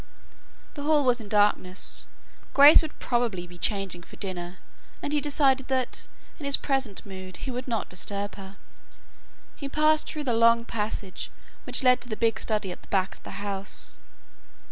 [0.73, 2.07] The hall was in darkness.
[2.55, 4.57] Grace would probably be changing for dinner,
[4.99, 6.07] and he decided that
[6.39, 8.57] in his present mood he would not disturb her.
[9.55, 11.29] He passed through the long passage
[11.65, 13.99] which led to the big study at the back of the house.